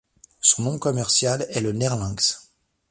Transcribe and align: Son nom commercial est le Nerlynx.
Son 0.41 0.63
nom 0.63 0.79
commercial 0.79 1.45
est 1.51 1.61
le 1.61 1.73
Nerlynx. 1.73 2.49